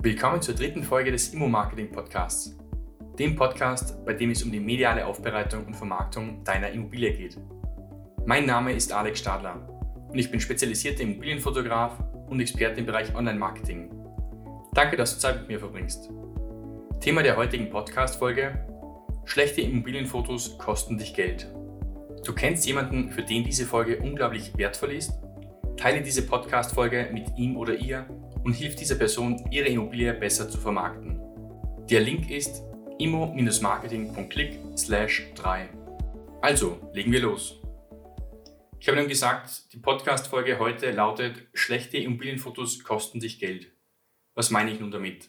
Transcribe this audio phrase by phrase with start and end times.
[0.00, 2.56] Willkommen zur dritten Folge des Immo-Marketing Podcasts.
[3.18, 7.36] Dem Podcast, bei dem es um die mediale Aufbereitung und Vermarktung deiner Immobilie geht.
[8.24, 9.68] Mein Name ist Alex Stadler
[10.08, 11.98] und ich bin spezialisierter Immobilienfotograf
[12.28, 13.90] und Experte im Bereich Online-Marketing.
[14.72, 16.08] Danke, dass du Zeit mit mir verbringst.
[17.00, 18.64] Thema der heutigen Podcast-Folge:
[19.24, 21.52] Schlechte Immobilienfotos kosten dich Geld.
[22.24, 25.12] Du kennst jemanden, für den diese Folge unglaublich wertvoll ist?
[25.76, 28.06] Teile diese Podcast-Folge mit ihm oder ihr
[28.48, 31.20] und hilf dieser Person, ihre Immobilie besser zu vermarkten.
[31.90, 32.62] Der Link ist
[32.98, 34.58] immo-marketing.click
[35.34, 35.68] 3.
[36.40, 37.60] Also, legen wir los.
[38.80, 43.70] Ich habe nun gesagt, die Podcast-Folge heute lautet Schlechte Immobilienfotos kosten sich Geld.
[44.34, 45.28] Was meine ich nun damit?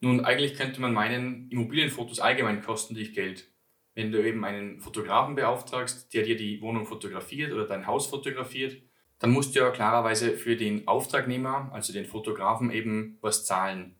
[0.00, 3.50] Nun, eigentlich könnte man meinen, Immobilienfotos allgemein kosten dich Geld.
[3.94, 8.82] Wenn du eben einen Fotografen beauftragst, der dir die Wohnung fotografiert oder dein Haus fotografiert,
[9.18, 13.98] dann musst du ja klarerweise für den Auftragnehmer, also den Fotografen, eben was zahlen.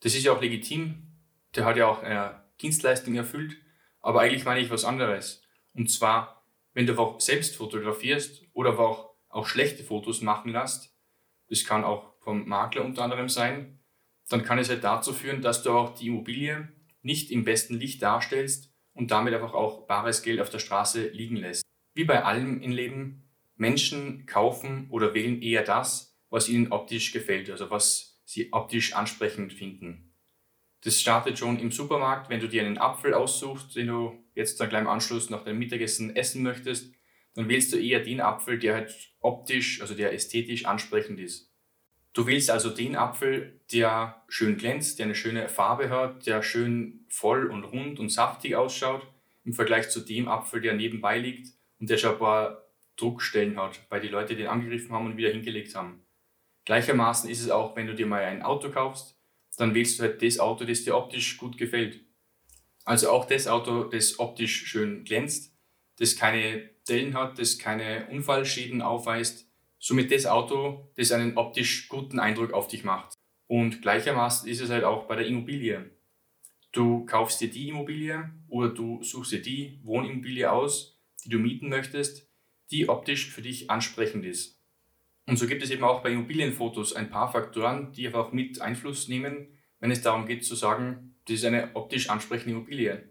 [0.00, 1.12] Das ist ja auch legitim,
[1.54, 3.56] der hat ja auch eine Dienstleistung erfüllt,
[4.00, 5.42] aber eigentlich meine ich was anderes.
[5.74, 10.94] Und zwar, wenn du auch selbst fotografierst oder auch, auch schlechte Fotos machen lässt,
[11.48, 13.80] das kann auch vom Makler unter anderem sein,
[14.28, 16.68] dann kann es halt dazu führen, dass du auch die Immobilie
[17.02, 21.36] nicht im besten Licht darstellst und damit einfach auch bares Geld auf der Straße liegen
[21.36, 21.62] lässt.
[21.94, 23.28] Wie bei allem im Leben,
[23.62, 29.52] Menschen kaufen oder wählen eher das, was ihnen optisch gefällt, also was sie optisch ansprechend
[29.52, 30.12] finden.
[30.82, 34.68] Das startet schon im Supermarkt, wenn du dir einen Apfel aussuchst, den du jetzt dann
[34.68, 36.92] gleich im Anschluss nach deinem Mittagessen essen möchtest,
[37.34, 41.52] dann wählst du eher den Apfel, der halt optisch, also der ästhetisch ansprechend ist.
[42.14, 47.06] Du wählst also den Apfel, der schön glänzt, der eine schöne Farbe hat, der schön
[47.08, 49.06] voll und rund und saftig ausschaut,
[49.44, 52.61] im Vergleich zu dem Apfel, der nebenbei liegt und der schon ein paar
[52.96, 56.04] Druckstellen hat, weil die Leute den angegriffen haben und wieder hingelegt haben.
[56.64, 59.18] Gleichermaßen ist es auch, wenn du dir mal ein Auto kaufst,
[59.56, 62.00] dann wählst du halt das Auto, das dir optisch gut gefällt.
[62.84, 65.56] Also auch das Auto, das optisch schön glänzt,
[65.98, 69.48] das keine Dellen hat, das keine Unfallschäden aufweist,
[69.78, 73.14] somit das Auto, das einen optisch guten Eindruck auf dich macht.
[73.46, 75.90] Und gleichermaßen ist es halt auch bei der Immobilie.
[76.72, 81.68] Du kaufst dir die Immobilie oder du suchst dir die Wohnimmobilie aus, die du mieten
[81.68, 82.31] möchtest,
[82.72, 84.60] die optisch für dich ansprechend ist.
[85.26, 89.08] Und so gibt es eben auch bei Immobilienfotos ein paar Faktoren, die einfach mit Einfluss
[89.08, 89.46] nehmen,
[89.78, 93.08] wenn es darum geht zu sagen, das ist eine optisch ansprechende Immobilie.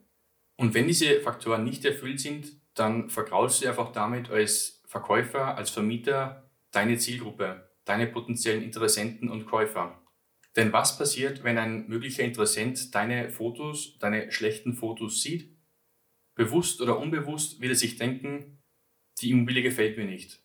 [0.57, 5.69] Und wenn diese Faktoren nicht erfüllt sind, dann vergraulst du einfach damit als Verkäufer, als
[5.69, 10.01] Vermieter deine Zielgruppe, deine potenziellen Interessenten und Käufer.
[10.55, 15.57] Denn was passiert, wenn ein möglicher Interessent deine Fotos, deine schlechten Fotos sieht?
[16.35, 18.60] Bewusst oder unbewusst wird er sich denken,
[19.22, 20.42] die Immobilie gefällt mir nicht.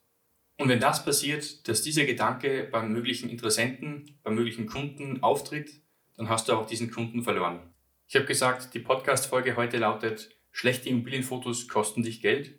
[0.58, 5.82] Und wenn das passiert, dass dieser Gedanke beim möglichen Interessenten, beim möglichen Kunden auftritt,
[6.16, 7.60] dann hast du auch diesen Kunden verloren.
[8.08, 12.58] Ich habe gesagt, die Podcast-Folge heute lautet, schlechte Immobilienfotos kosten dich Geld.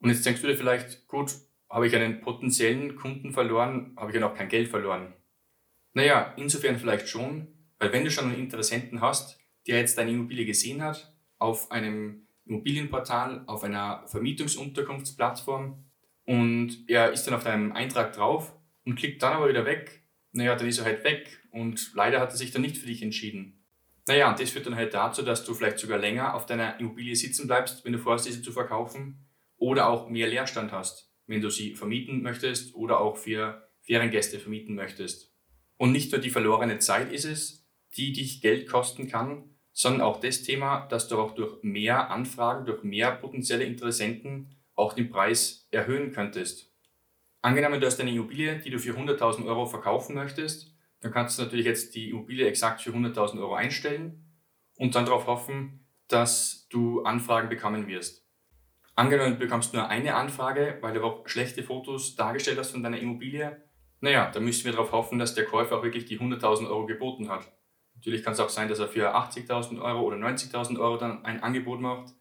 [0.00, 1.32] Und jetzt denkst du dir vielleicht, gut,
[1.68, 5.12] habe ich einen potenziellen Kunden verloren, habe ich ja noch kein Geld verloren.
[5.92, 10.46] Naja, insofern vielleicht schon, weil wenn du schon einen Interessenten hast, der jetzt deine Immobilie
[10.46, 15.84] gesehen hat, auf einem Immobilienportal auf einer Vermietungsunterkunftsplattform
[16.24, 18.52] und er ist dann auf deinem Eintrag drauf
[18.84, 20.04] und klickt dann aber wieder weg.
[20.32, 23.02] Naja, dann ist er halt weg und leider hat er sich dann nicht für dich
[23.02, 23.64] entschieden.
[24.06, 27.14] Naja, und das führt dann halt dazu, dass du vielleicht sogar länger auf deiner Immobilie
[27.14, 31.50] sitzen bleibst, wenn du vorhast, diese zu verkaufen oder auch mehr Leerstand hast, wenn du
[31.50, 35.32] sie vermieten möchtest oder auch für Feriengäste vermieten möchtest.
[35.76, 40.20] Und nicht nur die verlorene Zeit ist es, die dich Geld kosten kann, sondern auch
[40.20, 45.66] das Thema, dass du auch durch mehr Anfragen, durch mehr potenzielle Interessenten auch den Preis
[45.70, 46.70] erhöhen könntest.
[47.40, 51.44] Angenommen, du hast eine Immobilie, die du für 100.000 Euro verkaufen möchtest, dann kannst du
[51.44, 54.22] natürlich jetzt die Immobilie exakt für 100.000 Euro einstellen
[54.76, 58.28] und dann darauf hoffen, dass du Anfragen bekommen wirst.
[58.96, 62.98] Angenommen, du bekommst nur eine Anfrage, weil du auch schlechte Fotos dargestellt hast von deiner
[62.98, 63.62] Immobilie,
[64.00, 67.30] naja, dann müssen wir darauf hoffen, dass der Käufer auch wirklich die 100.000 Euro geboten
[67.30, 67.50] hat.
[68.00, 71.42] Natürlich kann es auch sein, dass er für 80.000 Euro oder 90.000 Euro dann ein
[71.42, 72.14] Angebot macht.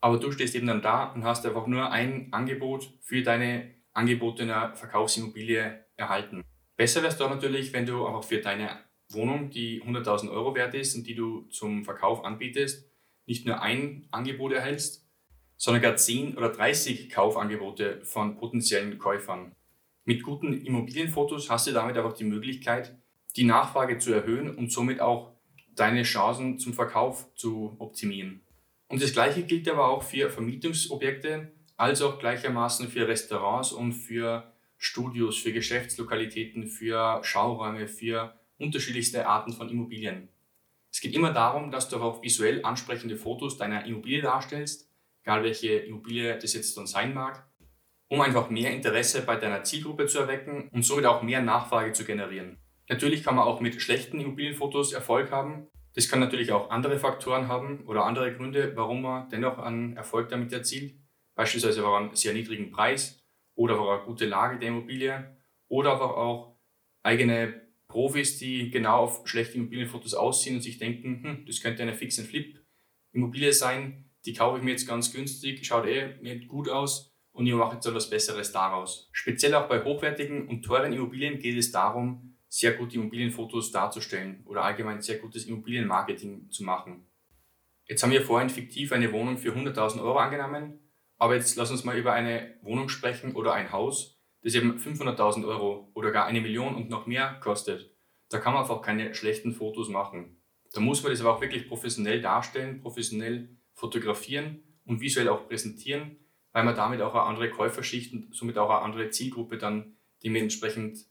[0.00, 4.70] Aber du stehst eben dann da und hast einfach nur ein Angebot für deine angebotene
[4.74, 6.44] Verkaufsimmobilie erhalten.
[6.76, 8.78] Besser wäre es doch natürlich, wenn du auch für deine
[9.08, 12.88] Wohnung, die 100.000 Euro wert ist und die du zum Verkauf anbietest,
[13.26, 15.04] nicht nur ein Angebot erhältst,
[15.56, 19.56] sondern gar 10 oder 30 Kaufangebote von potenziellen Käufern.
[20.04, 22.96] Mit guten Immobilienfotos hast du damit auch die Möglichkeit,
[23.36, 25.32] die Nachfrage zu erhöhen und somit auch
[25.74, 28.42] deine Chancen zum Verkauf zu optimieren.
[28.88, 34.52] Und das Gleiche gilt aber auch für Vermietungsobjekte, als auch gleichermaßen für Restaurants und für
[34.76, 40.28] Studios, für Geschäftslokalitäten, für Schauräume, für unterschiedlichste Arten von Immobilien.
[40.92, 44.88] Es geht immer darum, dass du auch visuell ansprechende Fotos deiner Immobilie darstellst,
[45.22, 47.48] egal welche Immobilie das jetzt dann sein mag,
[48.08, 52.04] um einfach mehr Interesse bei deiner Zielgruppe zu erwecken und somit auch mehr Nachfrage zu
[52.04, 52.58] generieren.
[52.88, 55.68] Natürlich kann man auch mit schlechten Immobilienfotos Erfolg haben.
[55.94, 60.28] Das kann natürlich auch andere Faktoren haben oder andere Gründe, warum man dennoch einen Erfolg
[60.28, 60.94] damit erzielt.
[61.34, 65.36] Beispielsweise war einen sehr niedrigen Preis oder war eine gute Lage der Immobilie
[65.68, 66.58] oder aber auch
[67.02, 71.94] eigene Profis, die genau auf schlechte Immobilienfotos aussehen und sich denken, hm, das könnte eine
[71.94, 72.60] Fix and Flip
[73.12, 77.54] Immobilie sein, die kaufe ich mir jetzt ganz günstig, schaut eh gut aus und ich
[77.54, 79.08] mache jetzt etwas Besseres daraus.
[79.12, 84.62] Speziell auch bei hochwertigen und teuren Immobilien geht es darum, sehr gute Immobilienfotos darzustellen oder
[84.62, 87.04] allgemein sehr gutes Immobilienmarketing zu machen.
[87.88, 90.78] Jetzt haben wir vorhin fiktiv eine Wohnung für 100.000 Euro angenommen,
[91.18, 95.44] aber jetzt lass uns mal über eine Wohnung sprechen oder ein Haus, das eben 500.000
[95.48, 97.92] Euro oder gar eine Million und noch mehr kostet,
[98.28, 100.40] da kann man einfach keine schlechten Fotos machen.
[100.72, 106.18] Da muss man das aber auch wirklich professionell darstellen, professionell fotografieren und visuell auch präsentieren,
[106.52, 111.04] weil man damit auch eine andere Käuferschicht und somit auch eine andere Zielgruppe dann dementsprechend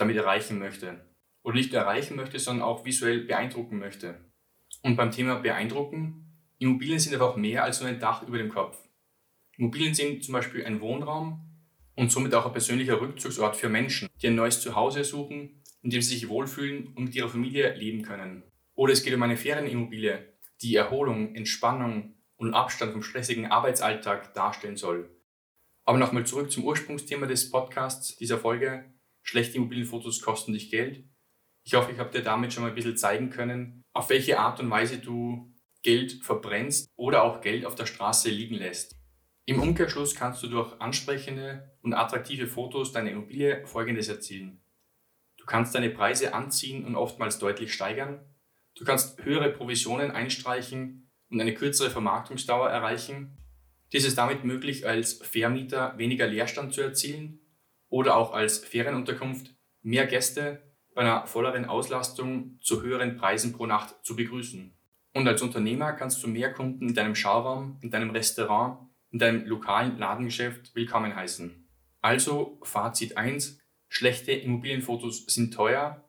[0.00, 1.04] damit erreichen möchte.
[1.42, 4.30] Oder nicht erreichen möchte, sondern auch visuell beeindrucken möchte.
[4.82, 8.78] Und beim Thema beeindrucken, Immobilien sind einfach mehr als nur ein Dach über dem Kopf.
[9.56, 11.50] Immobilien sind zum Beispiel ein Wohnraum,
[12.00, 16.00] und somit auch ein persönlicher Rückzugsort für Menschen, die ein neues Zuhause suchen, in dem
[16.00, 18.42] sie sich wohlfühlen und mit ihrer Familie leben können.
[18.74, 20.32] Oder es geht um eine Ferienimmobilie,
[20.62, 25.10] die Erholung, Entspannung und Abstand vom stressigen Arbeitsalltag darstellen soll.
[25.84, 28.84] Aber nochmal zurück zum Ursprungsthema des Podcasts dieser Folge.
[29.30, 31.04] Schlechte Immobilienfotos kosten dich Geld.
[31.62, 34.58] Ich hoffe, ich habe dir damit schon mal ein bisschen zeigen können, auf welche Art
[34.58, 35.54] und Weise du
[35.84, 38.96] Geld verbrennst oder auch Geld auf der Straße liegen lässt.
[39.46, 44.64] Im Umkehrschluss kannst du durch ansprechende und attraktive Fotos deiner Immobilie Folgendes erzielen.
[45.36, 48.24] Du kannst deine Preise anziehen und oftmals deutlich steigern.
[48.74, 53.38] Du kannst höhere Provisionen einstreichen und eine kürzere Vermarktungsdauer erreichen.
[53.92, 57.40] Dies ist damit möglich, als Vermieter weniger Leerstand zu erzielen
[57.90, 60.62] oder auch als Ferienunterkunft mehr Gäste
[60.94, 64.74] bei einer volleren Auslastung zu höheren Preisen pro Nacht zu begrüßen.
[65.12, 69.44] Und als Unternehmer kannst du mehr Kunden in deinem Schauraum, in deinem Restaurant in deinem
[69.46, 71.68] lokalen Ladengeschäft willkommen heißen.
[72.00, 73.58] Also Fazit 1,
[73.88, 76.08] schlechte Immobilienfotos sind teuer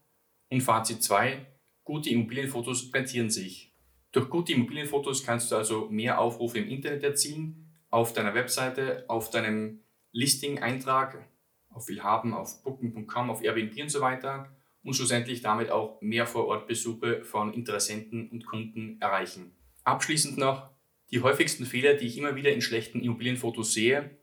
[0.50, 1.46] und Fazit 2,
[1.84, 3.74] gute Immobilienfotos rentieren sich.
[4.12, 9.32] Durch gute Immobilienfotos kannst du also mehr Aufrufe im Internet erzielen, auf deiner Webseite, auf
[9.32, 9.82] deinem
[10.12, 11.28] Listing-Eintrag,
[11.72, 17.24] auf Willhaben, auf Booking.com, auf Airbnb und so weiter und schlussendlich damit auch mehr Vorortbesuche
[17.24, 19.56] von Interessenten und Kunden erreichen.
[19.84, 20.72] Abschließend noch,
[21.12, 24.18] die häufigsten Fehler, die ich immer wieder in schlechten Immobilienfotos sehe,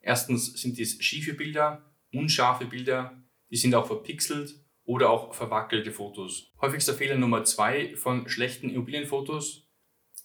[0.00, 6.52] erstens sind dies schiefe Bilder, unscharfe Bilder, die sind auch verpixelt oder auch verwackelte Fotos.
[6.60, 9.68] Häufigster Fehler Nummer zwei von schlechten Immobilienfotos,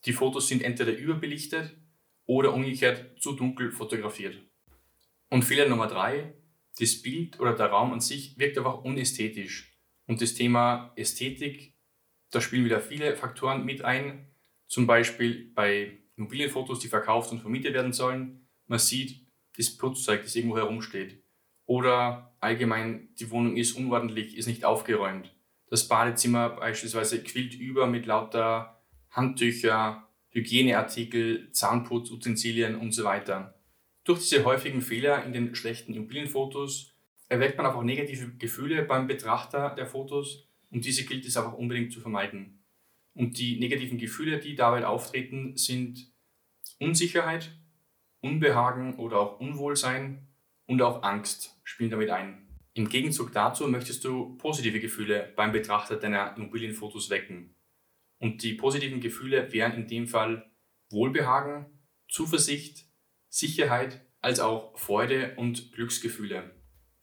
[0.05, 1.77] die Fotos sind entweder überbelichtet
[2.25, 4.37] oder umgekehrt zu dunkel fotografiert.
[5.29, 6.33] Und Fehler Nummer drei,
[6.81, 9.77] das Bild oder der Raum an sich wirkt einfach unästhetisch.
[10.07, 11.75] Und das Thema Ästhetik,
[12.31, 14.27] da spielen wieder viele Faktoren mit ein.
[14.67, 18.47] Zum Beispiel bei Immobilienfotos, die verkauft und vermietet werden sollen.
[18.67, 21.23] Man sieht das Putzzeug, das irgendwo herumsteht.
[21.65, 25.35] Oder allgemein, die Wohnung ist unordentlich, ist nicht aufgeräumt.
[25.67, 33.60] Das Badezimmer beispielsweise quillt über mit lauter Handtücher, Hygieneartikel, Zahnputzutensilien und so weiter.
[34.03, 36.95] Durch diese häufigen Fehler in den schlechten Immobilienfotos
[37.29, 41.91] erweckt man auch negative Gefühle beim Betrachter der Fotos und diese gilt es auch unbedingt
[41.93, 42.63] zu vermeiden.
[43.13, 46.11] Und die negativen Gefühle, die dabei auftreten, sind
[46.79, 47.51] Unsicherheit,
[48.21, 50.27] Unbehagen oder auch Unwohlsein
[50.65, 52.47] und auch Angst spielen damit ein.
[52.73, 57.55] Im Gegenzug dazu möchtest du positive Gefühle beim Betrachter deiner Immobilienfotos wecken.
[58.19, 60.49] Und die positiven Gefühle wären in dem Fall
[60.89, 61.65] Wohlbehagen,
[62.07, 62.85] Zuversicht,
[63.31, 66.51] Sicherheit als auch Freude und Glücksgefühle.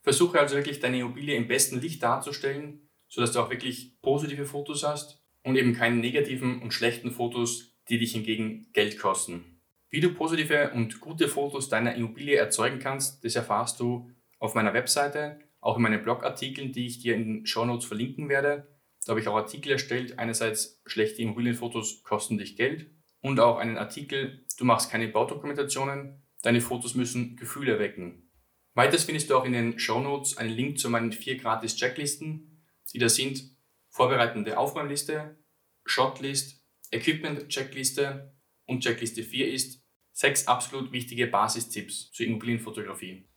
[0.01, 4.83] Versuche also wirklich deine Immobilie im besten Licht darzustellen, sodass du auch wirklich positive Fotos
[4.83, 9.59] hast und eben keine negativen und schlechten Fotos, die dich hingegen Geld kosten.
[9.89, 14.75] Wie du positive und gute Fotos deiner Immobilie erzeugen kannst, das erfahrst du auf meiner
[14.75, 18.67] Webseite, auch in meinen Blogartikeln, die ich dir in den Show Notes verlinken werde.
[19.05, 20.19] Da habe ich auch Artikel erstellt.
[20.19, 26.61] Einerseits schlechte Immobilienfotos kosten dich Geld und auch einen Artikel, du machst keine Baudokumentationen, deine
[26.61, 28.29] Fotos müssen Gefühle wecken.
[28.73, 32.63] Weiters findest du auch in den Show Notes einen Link zu meinen vier gratis Checklisten,
[32.93, 33.41] die da sind
[33.89, 35.37] vorbereitende Aufräumliste,
[35.85, 38.33] Shotlist, Equipment-Checkliste
[38.65, 43.27] und Checkliste 4 ist sechs absolut wichtige Basistipps zur Immobilienfotografie.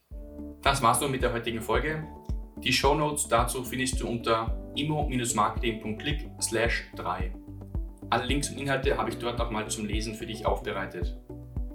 [0.63, 2.07] Das war's nun mit der heutigen Folge.
[2.59, 6.31] Die Show Notes dazu findest du unter immo-marketing.click
[6.97, 7.42] 3.
[8.13, 11.17] Alle Links und Inhalte habe ich dort nochmal zum Lesen für dich aufbereitet.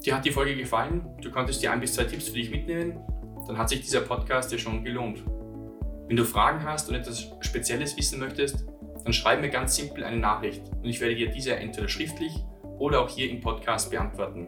[0.06, 1.04] Dir hat die Folge gefallen?
[1.20, 3.00] Du konntest dir ein bis zwei Tipps für dich mitnehmen?
[3.48, 5.24] Dann hat sich dieser Podcast dir schon gelohnt.
[6.08, 8.68] Wenn du Fragen hast und etwas Spezielles wissen möchtest,
[9.04, 12.36] dann schreib mir ganz simpel eine Nachricht und ich werde dir diese entweder schriftlich
[12.78, 14.48] oder auch hier im Podcast beantworten.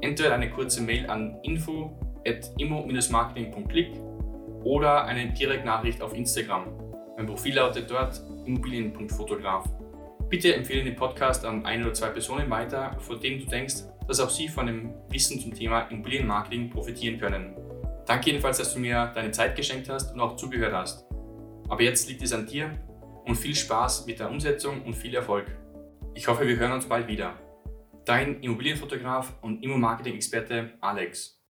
[0.00, 1.94] Entweder eine kurze Mail an info
[2.26, 3.90] at immo-marketing.click
[4.64, 6.68] oder eine Direktnachricht auf Instagram.
[7.18, 9.68] Mein Profil lautet dort immobilien.fotograf.
[10.32, 14.18] Bitte empfehle den Podcast an ein oder zwei Personen weiter, von denen du denkst, dass
[14.18, 17.54] auch sie von dem Wissen zum Thema Immobilienmarketing profitieren können.
[18.06, 21.04] Danke jedenfalls, dass du mir deine Zeit geschenkt hast und auch zugehört hast.
[21.68, 22.70] Aber jetzt liegt es an dir
[23.26, 25.54] und viel Spaß mit der Umsetzung und viel Erfolg.
[26.14, 27.34] Ich hoffe, wir hören uns bald wieder.
[28.06, 31.41] Dein Immobilienfotograf und Immo-Marketing-Experte Alex.